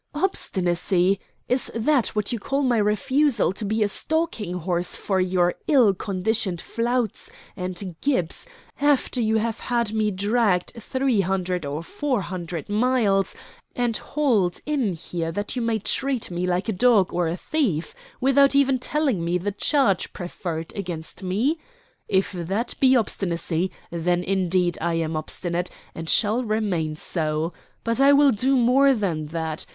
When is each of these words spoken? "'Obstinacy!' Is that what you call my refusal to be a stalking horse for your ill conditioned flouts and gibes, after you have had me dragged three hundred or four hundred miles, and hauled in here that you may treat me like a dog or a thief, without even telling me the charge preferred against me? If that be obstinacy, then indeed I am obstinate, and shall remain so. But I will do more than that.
"'Obstinacy!' 0.15 1.19
Is 1.47 1.71
that 1.75 2.07
what 2.15 2.31
you 2.31 2.39
call 2.39 2.63
my 2.63 2.79
refusal 2.79 3.51
to 3.53 3.63
be 3.63 3.83
a 3.83 3.87
stalking 3.87 4.53
horse 4.55 4.97
for 4.97 5.19
your 5.21 5.53
ill 5.67 5.93
conditioned 5.93 6.59
flouts 6.59 7.29
and 7.55 7.95
gibes, 8.01 8.47
after 8.79 9.21
you 9.21 9.35
have 9.37 9.59
had 9.59 9.93
me 9.93 10.09
dragged 10.09 10.71
three 10.75 11.21
hundred 11.21 11.67
or 11.67 11.83
four 11.83 12.21
hundred 12.21 12.67
miles, 12.67 13.35
and 13.75 13.97
hauled 13.97 14.59
in 14.65 14.93
here 14.93 15.31
that 15.31 15.55
you 15.55 15.61
may 15.61 15.77
treat 15.77 16.31
me 16.31 16.47
like 16.47 16.67
a 16.67 16.71
dog 16.73 17.13
or 17.13 17.27
a 17.27 17.37
thief, 17.37 17.93
without 18.19 18.55
even 18.55 18.79
telling 18.79 19.23
me 19.23 19.37
the 19.37 19.51
charge 19.51 20.13
preferred 20.13 20.73
against 20.75 21.21
me? 21.21 21.59
If 22.07 22.31
that 22.31 22.73
be 22.79 22.95
obstinacy, 22.95 23.69
then 23.91 24.23
indeed 24.23 24.79
I 24.81 24.95
am 24.95 25.15
obstinate, 25.15 25.69
and 25.93 26.09
shall 26.09 26.43
remain 26.43 26.95
so. 26.95 27.53
But 27.83 28.01
I 28.01 28.13
will 28.13 28.31
do 28.31 28.57
more 28.57 28.95
than 28.95 29.27
that. 29.27 29.67